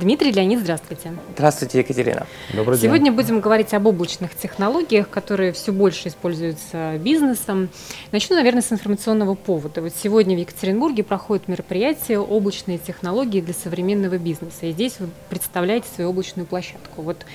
[0.00, 1.12] Дмитрий Леонид, здравствуйте.
[1.34, 2.26] Здравствуйте, Екатерина.
[2.54, 2.88] Добрый день.
[2.88, 7.68] Сегодня будем говорить об облачных технологиях, которые все больше используются бизнесом.
[8.10, 9.82] Начну, наверное, с информационного повода.
[9.82, 14.64] Вот сегодня в Екатеринбурге проходит мероприятие «Облачные технологии для современного бизнеса».
[14.64, 17.02] И здесь вы представляете свою облачную площадку.
[17.02, 17.26] Вот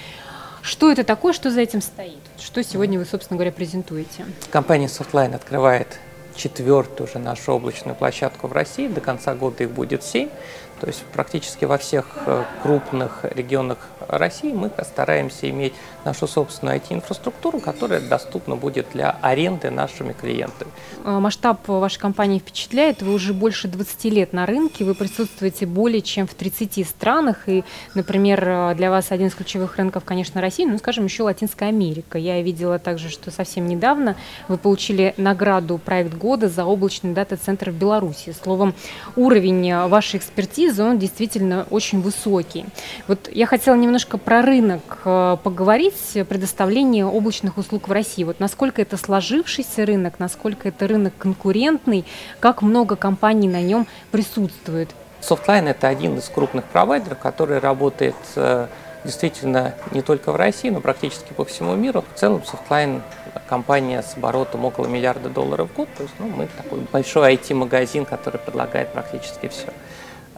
[0.63, 2.18] что это такое, что за этим стоит?
[2.39, 4.25] Что сегодня вы, собственно говоря, презентуете?
[4.50, 6.00] Компания Softline открывает
[6.36, 8.88] четвертую уже нашу облачную площадку в России.
[8.88, 10.29] До конца года их будет семь.
[10.80, 13.77] То есть практически во всех э, крупных регионах
[14.08, 15.73] России мы стараемся иметь
[16.05, 20.72] нашу собственную IT-инфраструктуру, которая доступна будет для аренды нашими клиентами.
[21.04, 23.02] А, масштаб вашей компании впечатляет.
[23.02, 27.48] Вы уже больше 20 лет на рынке, вы присутствуете более чем в 30 странах.
[27.49, 27.63] И,
[27.94, 32.18] например, э, для вас один из ключевых рынков, конечно, Россия, ну, скажем, еще Латинская Америка.
[32.18, 34.16] Я видела также, что совсем недавно
[34.48, 38.35] вы получили награду «Проект года» за облачный дата-центр в Беларуси.
[38.44, 38.74] Словом,
[39.16, 42.66] уровень э, вашей экспертизы он действительно очень высокий.
[43.07, 48.26] Вот я хотела немножко про рынок э, поговорить, предоставление облачных услуг в России.
[48.26, 52.04] Вот насколько это сложившийся рынок, насколько это рынок конкурентный,
[52.41, 54.90] как много компаний на нем присутствует.
[55.21, 58.68] Softline– это один из крупных провайдеров, который работает э,
[59.05, 62.04] действительно не только в России, но практически по всему миру.
[62.13, 63.01] В целом Softline
[63.48, 65.88] компания с оборотом около миллиарда долларов в год.
[65.96, 69.69] То есть ну, мы такой большой IT-магазин, который предлагает практически все.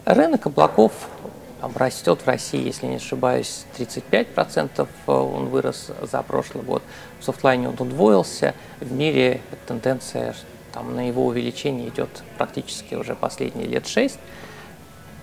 [0.04, 0.92] Рынок облаков
[1.60, 4.88] растет в России, если не ошибаюсь, 35%.
[5.06, 6.82] Э, он вырос за прошлый год.
[7.20, 8.54] В софтлайне он удвоился.
[8.80, 10.34] В мире тенденция
[10.72, 14.18] там, на его увеличение идет практически уже последние лет 6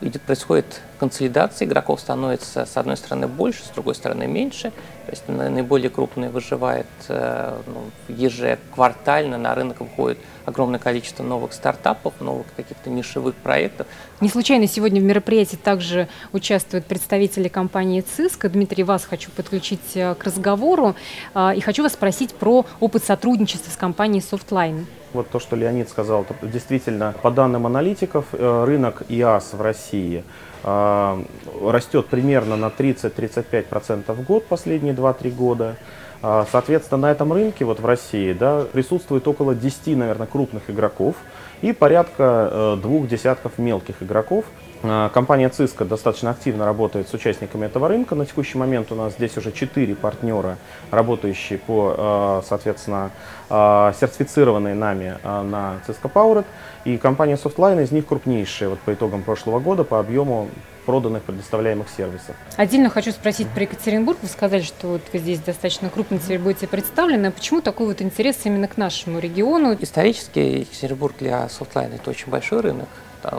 [0.02, 4.72] идет, происходит консолидация, игроков становится с одной стороны больше, с другой стороны меньше.
[5.06, 12.14] То есть наиболее крупные выживает э, ну, ежеквартально, на рынок выходит огромное количество новых стартапов,
[12.20, 13.86] новых каких-то нишевых проектов.
[14.20, 18.48] Не случайно сегодня в мероприятии также участвуют представители компании ЦИСК.
[18.48, 20.96] Дмитрий, вас хочу подключить э, к разговору
[21.36, 24.86] э, и хочу вас спросить про опыт сотрудничества с компанией Softline.
[25.14, 30.26] Вот то, что Леонид сказал, действительно, по данным аналитиков, рынок ИАС в России
[30.66, 35.76] растет примерно на 30-35% в год последние 2-3 года.
[36.22, 41.16] А, соответственно, на этом рынке вот в России да, присутствует около 10, наверное, крупных игроков
[41.62, 44.46] и порядка э, двух десятков мелких игроков.
[44.88, 48.16] А, компания Cisco достаточно активно работает с участниками этого рынка.
[48.16, 50.58] На текущий момент у нас здесь уже четыре партнера,
[50.92, 53.12] работающие по, а, соответственно,
[53.50, 56.46] а, сертифицированные нами на Cisco Powered.
[56.84, 60.50] И компания Softline из них крупнейшая вот по итогам прошлого года по объему
[60.86, 62.36] проданных предоставляемых сервисов.
[62.58, 64.20] Отдельно хочу спросить про Екатеринбург.
[64.22, 67.28] Вы сказали, что вот вы здесь достаточно крупно теперь будете представлены.
[67.28, 69.76] А почему такой вот интерес именно к нашему региону?
[69.80, 72.88] Исторически Екатеринбург для Softline это очень большой рынок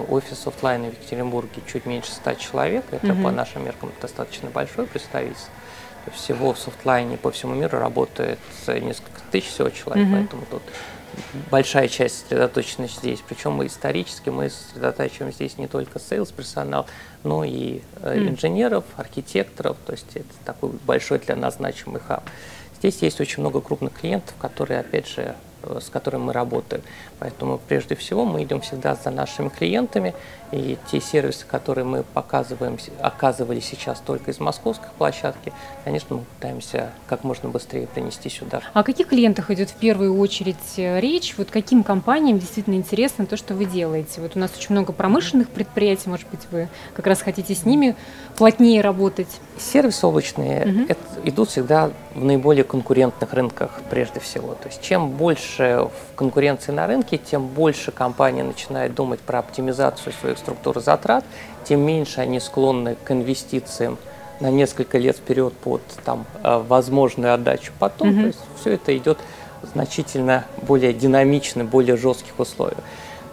[0.08, 2.84] офис Softline а в Екатеринбурге чуть меньше 100 человек.
[2.90, 3.24] Это угу.
[3.24, 5.52] по нашим меркам достаточно большое представительство.
[6.14, 8.38] Всего в Softline е по всему миру работает
[8.68, 10.14] несколько тысяч всего человек, угу.
[10.14, 10.62] поэтому тут
[11.50, 13.20] большая часть сосредоточена здесь.
[13.26, 16.86] Причем мы исторически мы сосредотачиваем здесь не только sales персонал,
[17.24, 19.76] но и э, инженеров, архитекторов.
[19.84, 22.22] То есть это такой большой для нас значимый хаб.
[22.78, 26.82] Здесь есть очень много крупных клиентов, которые, опять же, Э, с которым мы работаем.
[27.18, 30.14] Поэтому прежде всего мы идем всегда за нашими клиентами,
[30.52, 35.52] и те сервисы, которые мы показываем, оказывали сейчас только из московской площадки,
[35.84, 38.60] конечно, мы пытаемся как можно быстрее принести сюда.
[38.72, 41.34] О каких клиентах идет в первую очередь э, речь?
[41.36, 44.20] Вот каким компаниям действительно интересно то, что вы делаете?
[44.20, 47.96] Вот у нас очень много промышленных предприятий, может быть, вы как раз хотите с ними
[48.36, 49.40] плотнее работать?
[49.58, 50.96] Сервисы облачные угу.
[51.24, 54.54] идут всегда в наиболее конкурентных рынках прежде всего.
[54.54, 60.12] То есть чем больше в конкуренции на рынке, тем больше компания начинает думать про оптимизацию
[60.12, 61.24] своих структур затрат,
[61.64, 63.98] тем меньше они склонны к инвестициям
[64.40, 68.10] на несколько лет вперед под там, э, возможную отдачу потом.
[68.10, 68.20] Угу.
[68.20, 69.18] То есть все это идет
[69.72, 72.78] значительно более динамично, более жестких условиях.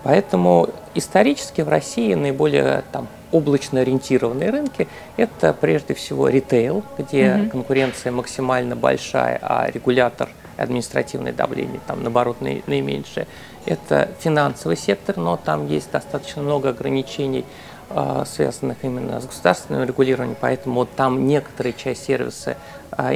[0.03, 4.88] Поэтому исторически в России наиболее там, облачно ориентированные рынки–
[5.18, 12.41] это прежде всего ритейл, где mm конкуренция максимально большая, а регулятор административное давление там наоборот
[12.41, 13.27] наименьшее.
[13.65, 17.45] Это финансовый сектор, но там есть достаточно много ограничений,
[17.95, 22.57] а, связанных именно с государственным регулированием, поэтому там некоторые часть сервисы,
[22.91, 23.15] а,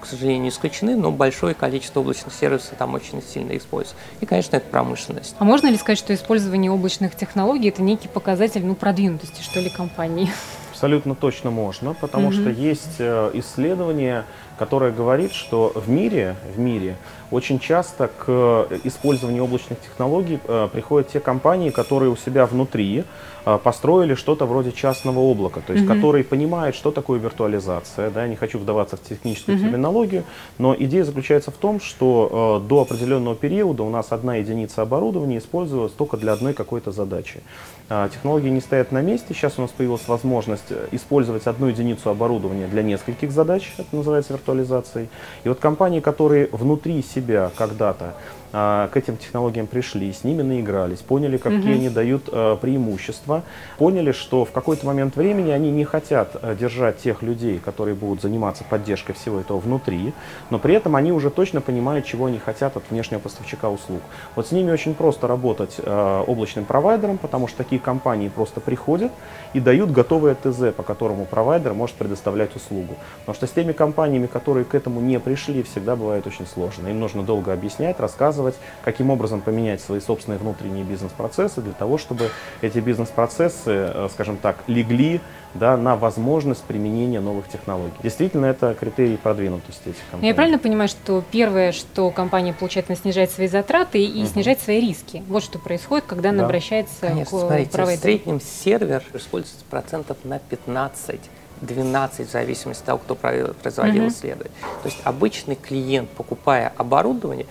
[0.00, 3.96] к сожалению, исключены, но большое количество облачных сервисов там очень сильно используется.
[4.20, 5.34] И, конечно, это промышленность.
[5.38, 9.70] А можно ли сказать, что использование облачных технологий– это некий показатель ну, продвинутости, что ли,
[9.70, 10.30] компании?
[10.70, 12.40] Абсолютно точно можно, потому mm-hmm.
[12.40, 14.26] что есть э, исследования,
[14.58, 16.96] которая говорит, что в мире, в мире
[17.30, 23.04] очень часто к использованию облачных технологий э, приходят те компании, которые у себя внутри
[23.44, 25.94] э, построили что-то вроде частного облака, то есть mm-hmm.
[25.94, 28.10] которые понимают, что такое виртуализация.
[28.10, 29.60] Да, я не хочу вдаваться в техническую mm-hmm.
[29.60, 30.24] терминологию,
[30.56, 35.38] но идея заключается в том, что э, до определенного периода у нас одна единица оборудования
[35.38, 37.42] использовалась только для одной какой-то задачи.
[37.90, 42.66] Э, технологии не стоят на месте, сейчас у нас появилась возможность использовать одну единицу оборудования
[42.66, 45.08] для нескольких задач, это называется виртуализацией.
[45.44, 48.14] И вот компании, которые внутри себя когда-то
[48.50, 51.68] к этим технологиям пришли, с ними наигрались, поняли, какие угу.
[51.68, 53.42] они дают а, преимущества,
[53.76, 58.22] поняли, что в какой-то момент времени они не хотят а, держать тех людей, которые будут
[58.22, 60.14] заниматься поддержкой всего этого внутри,
[60.50, 64.00] но при этом они уже точно понимают, чего они хотят от внешнего поставщика услуг.
[64.34, 69.12] Вот с ними очень просто работать облачным провайдером, потому что такие компании просто приходят
[69.52, 72.94] и дают готовое ТЗ, по которому провайдер может предоставлять услугу.
[73.20, 76.88] Потому что с теми компаниями, которые к этому не пришли, всегда бывает очень сложно.
[76.88, 78.54] Им нужно долго объяснять, рассказывать, рассказывать,
[78.84, 82.30] каким образом поменять свои собственные внутренние бизнес-процессы для того, чтобы
[82.62, 85.20] эти бизнес-процессы, э, скажем так, легли
[85.54, 87.94] да, на возможность применения новых технологий.
[88.02, 90.28] Действительно, это критерий продвинутости этих компаний.
[90.28, 94.28] Я правильно понимаю, что первое, что компания получает, она снижает свои затраты и угу.
[94.28, 95.22] снижает свои риски.
[95.28, 96.44] Вот что происходит, когда она да.
[96.46, 98.00] обращается Конечно, к смотрите, провайдеру.
[98.00, 101.20] в среднем сервер используется процентов на 15
[101.60, 104.08] 12 в зависимости от того, кто производил uh-huh.
[104.08, 104.52] исследование.
[104.82, 107.46] То есть обычный клиент, покупая оборудование,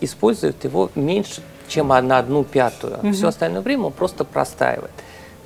[0.00, 2.98] использует его меньше, чем на одну пятую.
[2.98, 3.12] Угу.
[3.12, 4.90] Все остальное время он просто простаивает.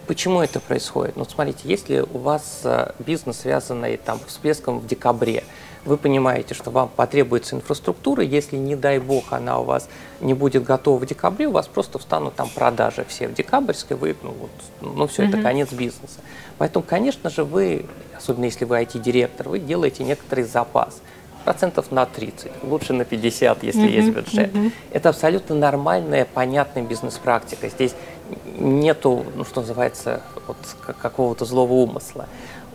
[0.07, 1.17] Почему это происходит?
[1.17, 5.45] Ну, смотрите, если у вас э, бизнес, связанный там, всплеском в декабре,
[5.85, 9.89] вы понимаете, что вам потребуется инфраструктура, если, не дай бог, она у вас
[10.21, 14.17] не будет готова в декабре, у вас просто встанут там продажи все в декабрьской, вы,
[14.23, 14.51] ну, вот,
[14.81, 15.29] ну все, mm-hmm.
[15.29, 16.21] это конец бизнеса.
[16.59, 21.01] Поэтому, конечно же, вы, особенно если вы IT-директор, вы делаете некоторый запас
[21.43, 24.53] процентов на 30, лучше на 50, если mm-hmm, есть бюджет.
[24.53, 24.73] Mm-hmm.
[24.93, 27.69] Это абсолютно нормальная, понятная бизнес-практика.
[27.69, 27.95] Здесь
[28.59, 30.57] нету, ну что называется, вот
[31.01, 32.27] какого-то злого умысла.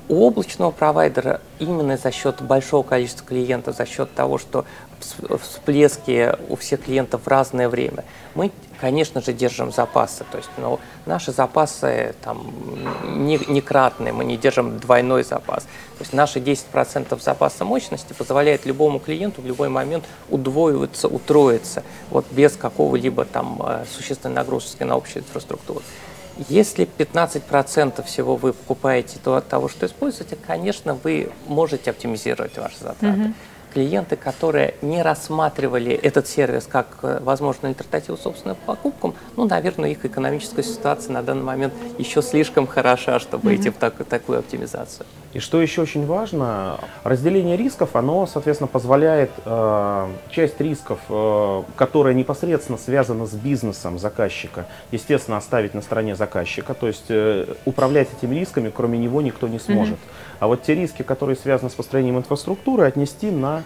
[0.09, 4.65] У облачного провайдера именно за счет большого количества клиентов, за счет того, что
[5.41, 8.03] всплески у всех клиентов в разное время,
[8.35, 10.25] мы, конечно же, держим запасы.
[10.31, 12.53] То есть ну, наши запасы там,
[13.03, 15.63] не, не кратные, мы не держим двойной запас.
[15.63, 22.25] То есть наши 10% запаса мощности позволяет любому клиенту в любой момент удвоиваться, утроиться, вот
[22.31, 25.81] без какого-либо там э, существенной нагрузки на общую инфраструктуру.
[26.49, 32.77] Если 15% всего вы покупаете то от того, что используете, конечно, вы можете оптимизировать ваши
[32.77, 33.05] затраты.
[33.05, 33.33] Mm-hmm
[33.77, 40.03] клиенты, которые не рассматривали этот сервис как э, возможную альтернативу собственным покупкам, ну, наверное, их
[40.03, 43.55] экономическая ситуация на данный момент еще слишком хороша, чтобы mm-hmm.
[43.55, 45.05] идти в так, такую оптимизацию.
[45.33, 52.15] И что еще очень важно, разделение рисков, оно, соответственно, позволяет э, часть рисков, э, которая
[52.15, 58.33] непосредственно связана с бизнесом заказчика, естественно, оставить на стороне заказчика, то есть э, управлять этими
[58.33, 59.97] рисками, кроме него, никто не сможет.
[59.97, 60.37] Mm-hmm.
[60.39, 63.63] А вот те риски, которые связаны с построением инфраструктуры, отнести на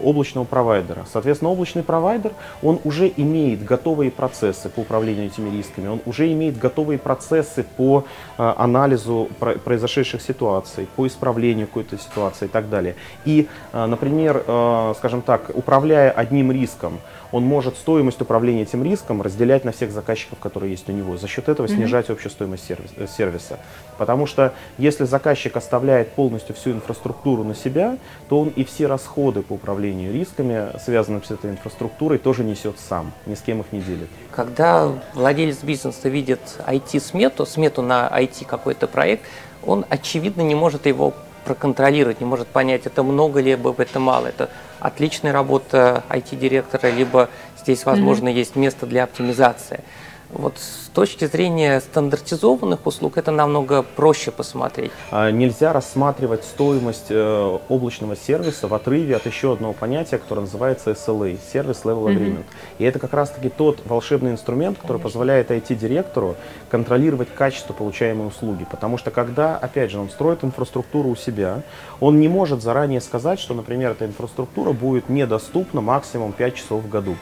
[0.00, 1.04] облачного провайдера.
[1.12, 2.32] Соответственно, облачный провайдер,
[2.62, 8.04] он уже имеет готовые процессы по управлению этими рисками, он уже имеет готовые процессы по
[8.38, 9.28] э, анализу
[9.64, 12.94] произошедших ситуаций, по исправлению какой-то ситуации и так далее.
[13.24, 16.98] И, э, например, э, скажем так, управляя одним риском,
[17.32, 21.16] он может стоимость управления этим риском разделять на всех заказчиков, которые есть у него.
[21.16, 21.74] За счет этого mm-hmm.
[21.74, 23.58] снижать общую стоимость э, сервиса.
[23.98, 27.96] Потому что если заказчик оставляет полностью всю инфраструктуру на себя,
[28.28, 33.12] то он и все расходы по управлению рисками, связанные с этой инфраструктурой, тоже несет сам,
[33.26, 34.08] ни с кем их не делит.
[34.30, 39.24] Когда владелец бизнеса видит IT-смету, смету на IT какой-то проект,
[39.64, 44.26] он, очевидно, не может его проконтролировать, не может понять, это много либо это мало.
[44.26, 48.34] Это отличная работа IT-директора, либо здесь, возможно, mm-hmm.
[48.34, 49.80] есть место для оптимизации.
[50.32, 54.90] Вот с точки зрения стандартизованных услуг это намного проще посмотреть.
[55.10, 60.92] А нельзя рассматривать стоимость э, облачного сервиса в отрыве от еще одного понятия, которое называется
[60.92, 62.38] SLA, Service Level Agreement.
[62.38, 62.78] Mm-hmm.
[62.78, 65.10] И это как раз-таки тот волшебный инструмент, который Конечно.
[65.10, 66.36] позволяет IT-директору
[66.70, 68.66] контролировать качество получаемой услуги.
[68.70, 71.62] Потому что когда, опять же, он строит инфраструктуру у себя,
[72.00, 76.88] он не может заранее сказать, что, например, эта инфраструктура будет недоступна максимум 5 часов в
[76.88, 77.16] году.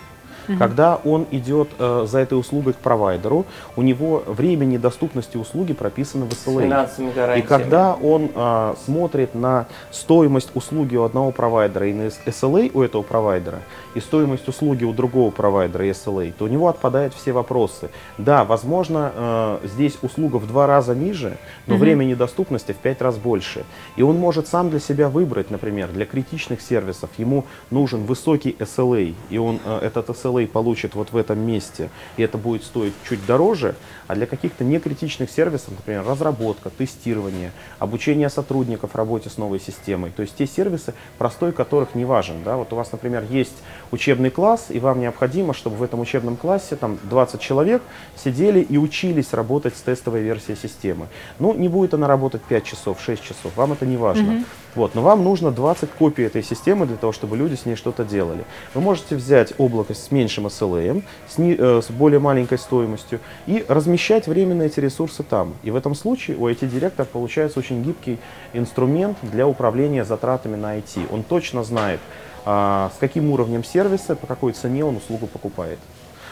[0.50, 0.58] Угу.
[0.58, 6.26] Когда он идет э, за этой услугой к провайдеру, у него время недоступности услуги прописано
[6.26, 7.38] в SLA.
[7.38, 12.82] И когда он э, смотрит на стоимость услуги у одного провайдера и на SLA у
[12.82, 13.60] этого провайдера,
[13.94, 17.90] и стоимость услуги у другого провайдера и SLA, то у него отпадают все вопросы.
[18.18, 21.84] Да, возможно, э, здесь услуга в два раза ниже, но угу.
[21.84, 23.64] время недоступности в пять раз больше.
[23.96, 29.14] И он может сам для себя выбрать, например, для критичных сервисов ему нужен высокий SLA,
[29.28, 33.24] и он э, этот SLA получит вот в этом месте, и это будет стоить чуть
[33.26, 33.74] дороже,
[34.06, 40.22] а для каких-то некритичных сервисов, например, разработка, тестирование, обучение сотрудников работе с новой системой, то
[40.22, 42.42] есть те сервисы, простой которых не важен.
[42.44, 42.56] Да?
[42.56, 43.56] Вот у вас, например, есть
[43.90, 47.82] учебный класс, и вам необходимо, чтобы в этом учебном классе там 20 человек
[48.16, 51.06] сидели и учились работать с тестовой версией системы.
[51.38, 54.30] Ну, не будет она работать 5 часов, 6 часов, вам это не важно.
[54.30, 54.44] Mm-hmm.
[54.74, 58.04] Вот, но вам нужно 20 копий этой системы для того, чтобы люди с ней что-то
[58.04, 58.44] делали.
[58.74, 63.64] Вы можете взять облако с меньшим SLA, с, не, э, с более маленькой стоимостью и
[63.68, 65.54] размещать временно эти ресурсы там.
[65.64, 68.18] И в этом случае у IT-директора получается очень гибкий
[68.52, 71.08] инструмент для управления затратами на IT.
[71.10, 72.00] Он точно знает,
[72.44, 75.78] а, с каким уровнем сервиса, по какой цене он услугу покупает.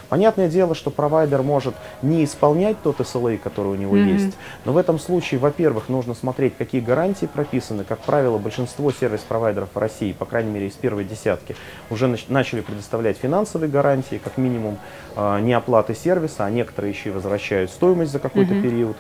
[0.09, 4.13] Понятное дело, что провайдер может не исполнять тот SLA, который у него mm-hmm.
[4.13, 7.85] есть, но в этом случае, во-первых, нужно смотреть, какие гарантии прописаны.
[7.85, 11.57] Как правило, большинство сервис-провайдеров в России, по крайней мере из первой десятки,
[11.91, 14.79] уже начали предоставлять финансовые гарантии, как минимум
[15.17, 18.63] э, не оплаты сервиса, а некоторые еще и возвращают стоимость за какой-то mm-hmm.
[18.63, 18.97] период.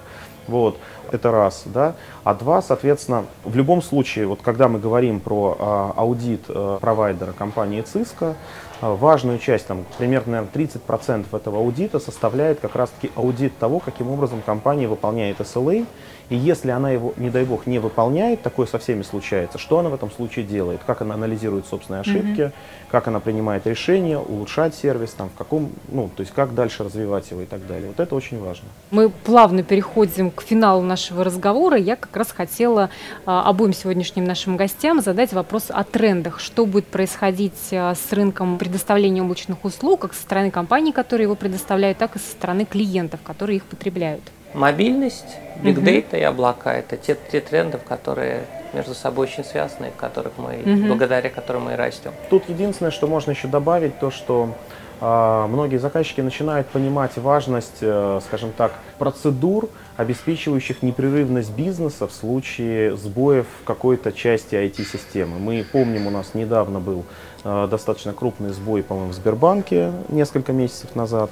[0.49, 0.79] Вот,
[1.13, 1.95] это раз, да.
[2.25, 7.33] А два, соответственно, в любом случае, вот когда мы говорим про а, аудит а, провайдера
[7.33, 8.35] компании Cisco,
[8.81, 14.11] а, важную часть, там, примерно, наверное, 30% этого аудита составляет как раз-таки аудит того, каким
[14.11, 15.87] образом компания выполняет SLA
[16.31, 19.89] и если она его, не дай бог, не выполняет, такое со всеми случается, что она
[19.89, 20.81] в этом случае делает?
[20.87, 22.53] Как она анализирует собственные ошибки, mm-hmm.
[22.91, 27.31] как она принимает решения, улучшать сервис, там, в каком, ну, то есть как дальше развивать
[27.31, 27.89] его и так далее.
[27.89, 28.69] Вот это очень важно.
[28.91, 31.79] Мы плавно переходим к финалу нашего разговора.
[31.79, 32.91] Я как раз хотела
[33.25, 36.41] а, обоим сегодняшним нашим гостям задать вопрос о трендах.
[36.41, 41.37] Что будет происходить а, с рынком предоставления облачных услуг, как со стороны компаний, которые его
[41.37, 44.23] предоставляют, так и со стороны клиентов, которые их потребляют?
[44.55, 50.33] Мобильность, биг дейта и облака– это те, те тренды, которые между собой очень связаны, которых
[50.39, 52.13] мы, благодаря которым мы и растем.
[52.31, 54.55] Тут единственное, что можно еще добавить, то, что
[55.01, 63.47] многие заказчики начинают понимать важность, э, скажем так, процедур, обеспечивающих непрерывность бизнеса в случае сбоев
[63.63, 65.39] в какой-то части IT-системы.
[65.39, 67.05] Мы помним, у нас недавно был
[67.45, 71.31] э, достаточно крупный сбой, по-моему, в Сбербанке несколько месяцев назад.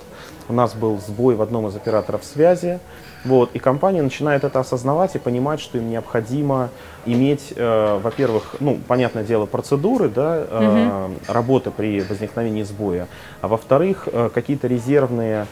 [0.48, 2.80] У нас был сбой в одном из операторов связи.
[3.26, 6.70] Вот, и компания начинает это осознавать и понимать, что им необходимо
[7.06, 11.14] иметь, э, во-первых, ну, понятное дело, процедуры да, э, угу.
[11.26, 13.08] работы при возникновении сбоя,
[13.40, 15.46] а во-вторых, э, какие-то резервные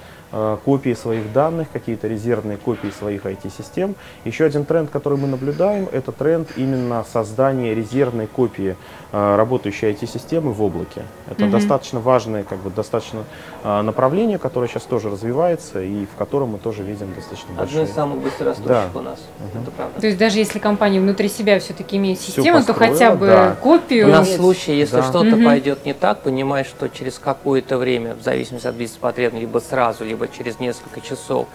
[0.65, 3.95] копии своих данных, какие-то резервные копии своих IT-систем.
[4.25, 8.77] Еще один тренд, который мы наблюдаем, это тренд именно создания резервной копии
[9.13, 11.03] э, работающей IT-системы в облаке.
[11.31, 11.51] Это mm-hmm.
[11.51, 13.25] достаточно важное, как бы, достаточно
[13.63, 17.83] э, направление, которое сейчас тоже развивается и в котором мы тоже видим достаточно Одно большое.
[17.83, 18.89] Одно из самых быстрорастущих да.
[18.95, 19.21] у нас.
[19.39, 19.63] Угу.
[19.63, 20.01] Это правда.
[20.01, 23.57] То есть даже если компания внутри себя все-таки имеет систему, то хотя бы да.
[23.61, 24.09] копию.
[24.09, 25.03] У нас в случае, если да.
[25.03, 25.45] что-то угу.
[25.45, 30.37] пойдет не так, понимаешь, что через какое-то время, в зависимости от бизнес-потребности, либо сразу, либо
[30.37, 31.47] через несколько часов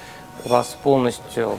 [0.46, 1.58] у вас полностью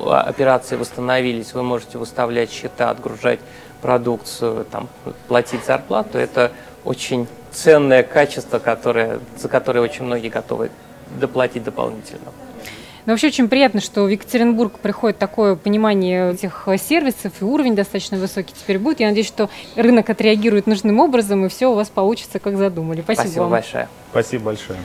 [0.00, 3.40] операции восстановились, вы можете выставлять счета, отгружать
[3.80, 4.88] продукцию, там,
[5.28, 6.52] платить зарплату, это
[6.84, 10.70] очень ценное качество, которое, за которое очень многие готовы
[11.20, 12.32] доплатить дополнительно.
[13.04, 18.16] Но вообще очень приятно, что в Екатеринбург приходит такое понимание этих сервисов, и уровень достаточно
[18.16, 19.00] высокий теперь будет.
[19.00, 23.02] Я надеюсь, что рынок отреагирует нужным образом, и все у вас получится, как задумали.
[23.02, 23.50] Спасибо, Спасибо вам.
[23.50, 23.88] большое.
[24.12, 24.78] Спасибо большое.